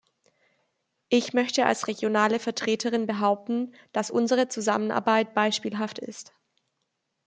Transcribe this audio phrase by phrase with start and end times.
[1.09, 6.33] Ich möchte als regionale Vertreterin behaupten, dass unsere Zusammenarbeit beispielhaft ist.